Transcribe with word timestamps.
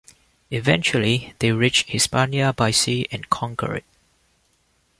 Eventually, 0.49 1.35
they 1.37 1.51
reach 1.51 1.83
Hispania 1.83 2.53
by 2.53 2.71
sea 2.71 3.05
and 3.11 3.29
conquer 3.29 3.75
it. 3.75 3.85